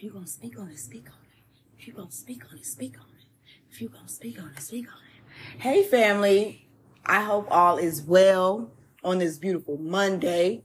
[0.00, 1.42] If you're gonna speak on it, speak on it.
[1.78, 3.26] If you're gonna speak on it, speak on it.
[3.70, 5.60] If you're gonna speak on it, speak on it.
[5.60, 6.66] Hey family,
[7.04, 8.72] I hope all is well
[9.04, 10.62] on this beautiful Monday.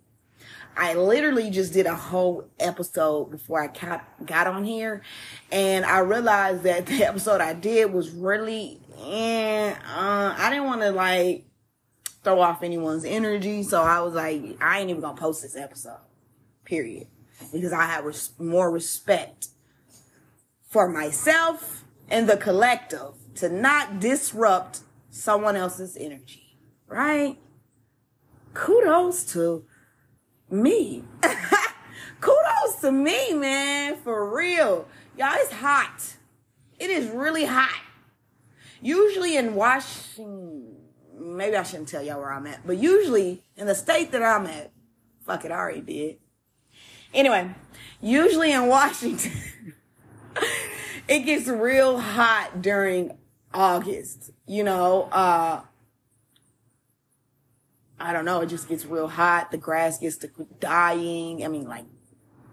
[0.78, 5.02] I literally just did a whole episode before I got on here,
[5.52, 10.80] and I realized that the episode I did was really, eh, uh, I didn't want
[10.80, 11.44] to like
[12.24, 16.00] throw off anyone's energy, so I was like, I ain't even gonna post this episode,
[16.64, 17.08] period,
[17.52, 19.50] because I have res- more respect
[20.70, 27.38] for myself and the collective to not disrupt someone else's energy, right?
[28.54, 29.66] Kudos to
[30.50, 31.04] me.
[32.22, 33.98] Kudos to me, man.
[33.98, 34.88] For real.
[35.18, 36.16] Y'all, it's hot.
[36.80, 37.82] It is really hot.
[38.82, 40.76] Usually in Washington,
[41.18, 44.46] maybe I shouldn't tell y'all where I'm at, but usually in the state that I'm
[44.46, 44.72] at,
[45.26, 46.18] fuck it, I already did.
[47.16, 47.50] Anyway,
[48.02, 49.32] usually in Washington,
[51.08, 53.18] it gets real hot during
[53.54, 54.32] August.
[54.46, 55.62] You know, uh,
[57.98, 59.52] I don't know, it just gets real hot.
[59.52, 61.46] The grass gets to dying.
[61.46, 61.86] I mean, like,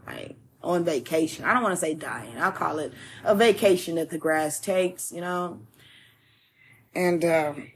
[0.06, 1.44] like on vacation.
[1.44, 2.38] I don't want to say dying.
[2.38, 2.92] I'll call it
[3.24, 5.58] a vacation that the grass takes, you know.
[6.94, 7.72] And um,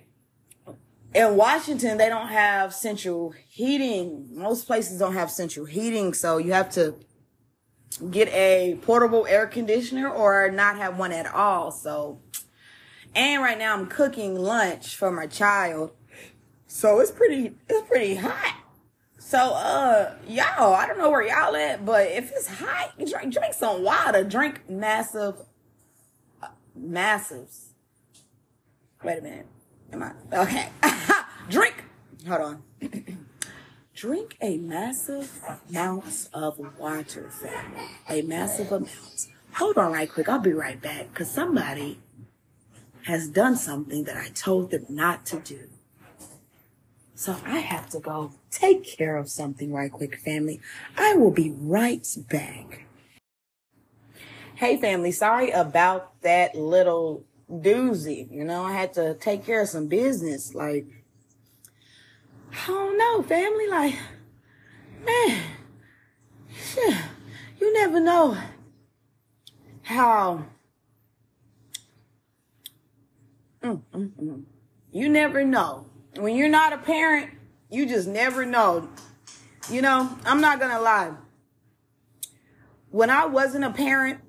[1.17, 4.29] in Washington, they don't have central heating.
[4.33, 6.95] Most places don't have central heating, so you have to
[8.11, 11.71] get a portable air conditioner or not have one at all.
[11.71, 12.21] So,
[13.15, 15.93] and right now I'm cooking lunch for my child.
[16.67, 18.55] So it's pretty, it's pretty hot.
[19.19, 23.55] So, uh, y'all, I don't know where y'all at, but if it's hot, drink, drink
[23.55, 24.23] some water.
[24.23, 25.37] Drink massive,
[26.43, 27.69] uh, massives.
[29.03, 29.47] Wait a minute.
[29.93, 30.69] Am I, okay.
[31.51, 31.85] drink,
[32.27, 32.63] hold on.
[33.95, 37.89] drink a massive amount of water, family.
[38.09, 39.29] A massive amount.
[39.55, 40.29] Hold on right quick.
[40.29, 41.99] I'll be right back because somebody
[43.05, 45.69] has done something that I told them not to do.
[47.15, 50.61] So I have to go take care of something right quick, family.
[50.99, 52.85] I will be right back.
[54.57, 58.31] Hey, family, sorry about that little doozy.
[58.31, 60.55] You know, I had to take care of some business.
[60.55, 60.87] Like,
[62.53, 63.69] I don't know, family.
[63.69, 63.95] Like,
[65.05, 65.43] man,
[67.61, 68.37] you never know
[69.83, 70.45] how.
[73.63, 74.43] Mm, mm, mm.
[74.93, 75.87] You never know
[76.19, 77.31] when you're not a parent,
[77.71, 78.89] you just never know.
[79.71, 81.13] You know, I'm not going to lie.
[82.91, 84.21] When I wasn't a parent,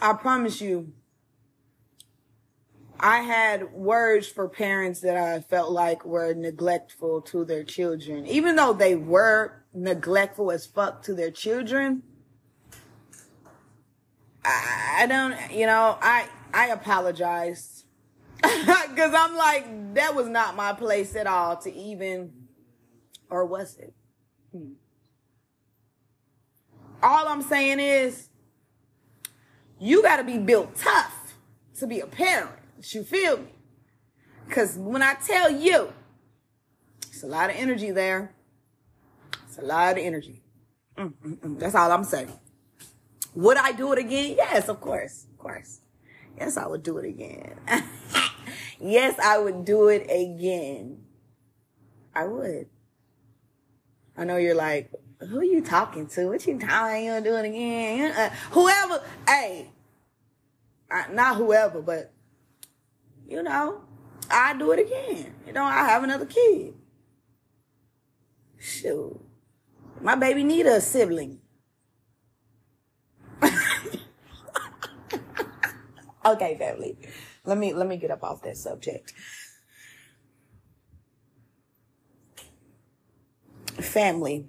[0.00, 0.92] I promise you,
[3.02, 8.26] I had words for parents that I felt like were neglectful to their children.
[8.26, 12.04] Even though they were neglectful as fuck to their children,
[14.44, 17.82] I, don't, you know, I, I apologize
[18.42, 22.32] Cause I'm like, that was not my place at all to even,
[23.30, 23.94] or was it?
[24.50, 24.72] Hmm.
[27.02, 28.28] All I'm saying is,
[29.78, 31.34] you gotta be built tough
[31.78, 32.61] to be a parent.
[32.90, 33.44] You feel me?
[34.50, 35.92] Cause when I tell you,
[37.08, 38.34] it's a lot of energy there.
[39.46, 40.42] It's a lot of energy.
[40.96, 41.58] Mm-mm-mm.
[41.58, 42.32] That's all I'm saying.
[43.34, 44.34] Would I do it again?
[44.36, 45.26] Yes, of course.
[45.30, 45.80] Of course.
[46.36, 47.54] Yes, I would do it again.
[48.80, 51.04] yes, I would do it again.
[52.14, 52.68] I would.
[54.16, 56.26] I know you're like, who are you talking to?
[56.26, 58.12] What you telling you do it again?
[58.12, 59.70] Uh, whoever, hey,
[61.10, 62.12] not whoever, but
[63.32, 63.80] you know,
[64.30, 65.34] I do it again.
[65.46, 66.74] You know, I have another kid.
[68.58, 69.18] Shoot,
[70.00, 71.40] my baby need a sibling.
[76.26, 76.96] okay, family.
[77.44, 79.14] Let me let me get up off that subject.
[83.80, 84.46] Family.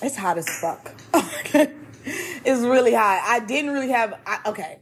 [0.00, 0.94] It's hot as fuck.
[1.52, 3.22] it's really hot.
[3.26, 4.78] I didn't really have I, okay.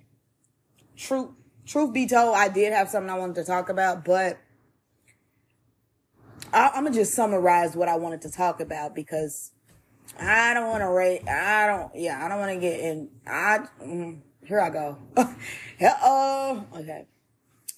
[0.97, 1.31] Truth
[1.67, 4.39] truth be told, I did have something I wanted to talk about, but
[6.53, 9.53] I, am gonna just summarize what I wanted to talk about because
[10.21, 11.27] I don't want to rate.
[11.27, 11.93] I don't.
[11.95, 13.09] Yeah, I don't want to get in.
[13.27, 13.61] I.
[13.83, 14.99] Mm, here I go.
[15.17, 16.67] Uh-oh.
[16.77, 17.07] Okay.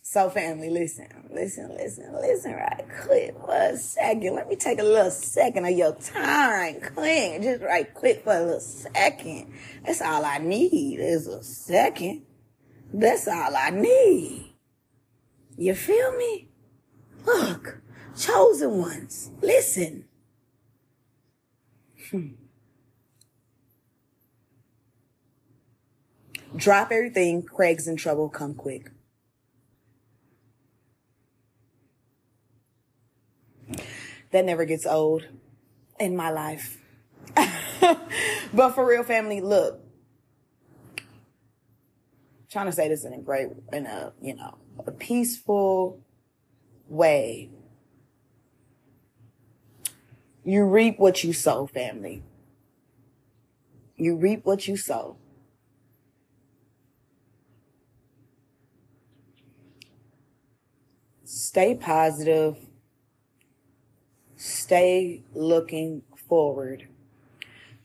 [0.03, 4.35] So family, listen, listen, listen, listen right quick for a second.
[4.35, 6.81] Let me take a little second of your time.
[6.95, 9.53] Quick, just right quick for a little second.
[9.85, 12.23] That's all I need is a second.
[12.96, 14.55] That's all I need.
[15.58, 16.46] You feel me?
[17.26, 17.81] Look,
[18.17, 20.05] chosen ones, listen.
[22.08, 22.29] Hmm.
[26.55, 27.43] Drop everything.
[27.43, 28.29] Craig's in trouble.
[28.29, 28.93] Come quick.
[34.31, 35.26] That never gets old
[35.99, 36.81] in my life.
[38.55, 39.84] but for real family, look.
[42.55, 44.56] Trying to say this in a great, in a, you know,
[44.87, 46.01] a peaceful
[46.89, 47.51] way.
[50.45, 52.23] You reap what you sow, family.
[53.97, 55.17] You reap what you sow.
[61.25, 62.57] Stay positive.
[64.37, 66.87] Stay looking forward.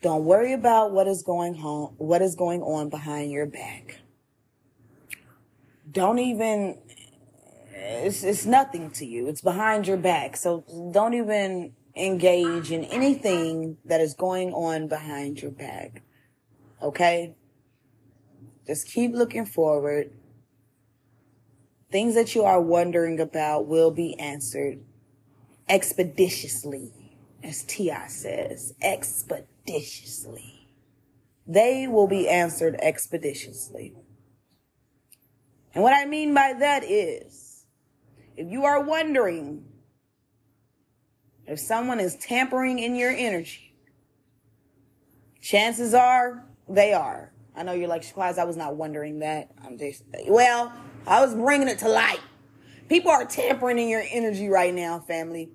[0.04, 3.99] Don't worry about what is going on, what is going on behind your back.
[5.92, 6.78] Don't even,
[7.74, 9.28] it's, it's nothing to you.
[9.28, 10.38] It's behind your back.
[10.38, 16.04] So don't even engage in anything that is going on behind your back.
[16.82, 17.36] Okay?
[18.68, 20.12] Just keep looking forward.
[21.92, 24.80] Things that you are wondering about will be answered
[25.68, 26.92] expeditiously,
[27.44, 28.08] as T.I.
[28.08, 30.68] says, expeditiously.
[31.48, 33.96] They will be answered expeditiously.
[35.80, 37.64] And what I mean by that is,
[38.36, 39.64] if you are wondering
[41.48, 43.74] if someone is tampering in your energy,
[45.40, 47.32] chances are they are.
[47.56, 49.52] I know you're like, surprised I was not wondering that.
[49.64, 50.74] I'm just, well,
[51.08, 52.20] I was bringing it to light.
[52.90, 55.50] People are tampering in your energy right now, family.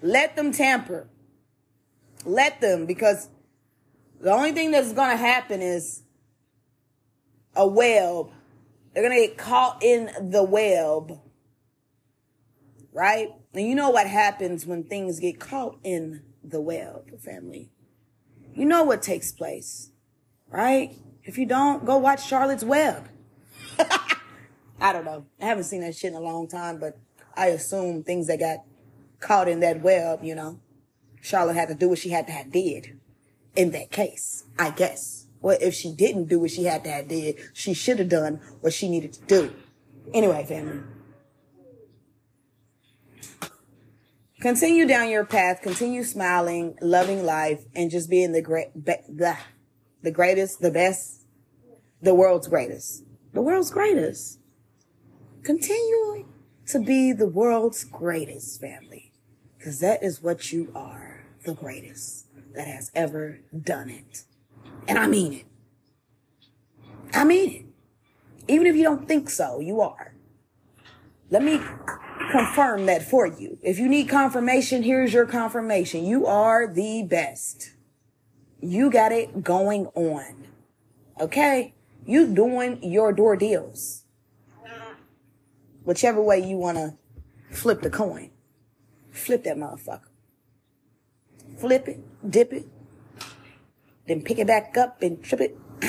[0.00, 1.06] Let them tamper.
[2.24, 3.28] Let them, because
[4.22, 6.00] the only thing that's going to happen is
[7.54, 8.30] a web.
[8.92, 11.20] They're going to get caught in the web.
[12.92, 13.28] Right?
[13.54, 17.70] And you know what happens when things get caught in the web, family.
[18.54, 19.90] You know what takes place,
[20.48, 20.96] right?
[21.22, 23.08] If you don't, go watch Charlotte's Web.
[24.80, 25.26] I don't know.
[25.40, 26.98] I haven't seen that shit in a long time, but
[27.36, 28.64] I assume things that got
[29.20, 30.58] caught in that web, you know,
[31.20, 32.98] Charlotte had to do what she had to have did
[33.54, 35.26] in that case, I guess.
[35.40, 38.40] Well, if she didn't do what she had to have did, she should have done
[38.60, 39.54] what she needed to do.
[40.12, 40.80] Anyway, family.
[44.40, 49.36] Continue down your path, continue smiling, loving life, and just being the great, the,
[50.02, 51.26] the greatest, the best,
[52.00, 53.04] the world's greatest.
[53.34, 54.38] The world's greatest.
[55.42, 56.26] Continue
[56.68, 59.12] to be the world's greatest family.
[59.62, 61.24] Cause that is what you are.
[61.44, 64.24] The greatest that has ever done it.
[64.88, 65.46] And I mean it.
[67.12, 67.66] I mean it.
[68.52, 70.14] Even if you don't think so, you are.
[71.30, 71.60] Let me
[72.30, 73.58] confirm that for you.
[73.62, 76.04] If you need confirmation, here's your confirmation.
[76.04, 77.72] You are the best.
[78.60, 80.46] You got it going on.
[81.20, 81.74] Okay?
[82.04, 84.04] You doing your door deals.
[85.84, 86.96] Whichever way you want to
[87.50, 88.30] flip the coin.
[89.10, 90.02] Flip that motherfucker.
[91.58, 92.66] Flip it, dip it,
[94.06, 95.58] then pick it back up and trip it.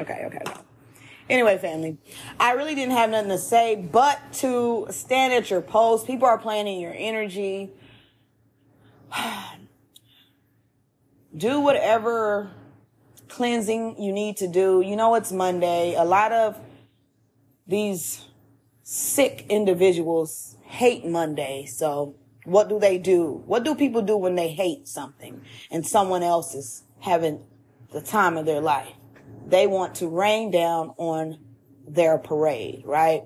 [0.00, 0.42] okay, okay.
[1.28, 1.96] Anyway, family,
[2.38, 6.06] I really didn't have nothing to say but to stand at your post.
[6.06, 7.70] People are playing in your energy.
[11.36, 12.50] do whatever
[13.28, 14.82] cleansing you need to do.
[14.84, 15.94] You know, it's Monday.
[15.94, 16.60] A lot of
[17.66, 18.24] these
[18.82, 21.66] sick individuals hate Monday.
[21.66, 23.42] So what do they do?
[23.46, 25.40] What do people do when they hate something
[25.70, 27.44] and someone else is having
[27.92, 28.92] the time of their life?
[29.46, 31.38] they want to rain down on
[31.86, 33.22] their parade, right?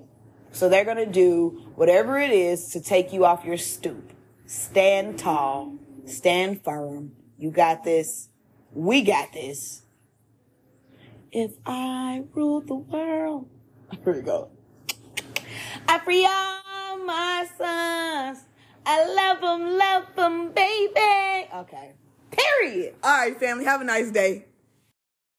[0.51, 4.11] So they're going to do whatever it is to take you off your stoop.
[4.45, 7.13] Stand tall, stand firm.
[7.37, 8.29] You got this.
[8.73, 9.83] We got this.
[11.31, 13.47] If I rule the world.
[14.03, 14.49] Here we go.
[15.87, 18.45] I free all my sons.
[18.85, 21.47] I love them, love them, baby.
[21.55, 21.93] Okay.
[22.31, 22.95] Period.
[23.03, 23.65] All right, family.
[23.65, 24.45] Have a nice day.